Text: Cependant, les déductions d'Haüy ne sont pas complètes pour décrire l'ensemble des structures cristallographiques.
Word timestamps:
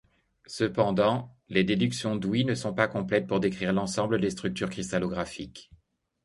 Cependant, 0.47 1.29
les 1.49 1.63
déductions 1.63 2.15
d'Haüy 2.15 2.43
ne 2.43 2.55
sont 2.55 2.73
pas 2.73 2.87
complètes 2.87 3.27
pour 3.27 3.39
décrire 3.39 3.71
l'ensemble 3.71 4.19
des 4.19 4.31
structures 4.31 4.71
cristallographiques. 4.71 5.69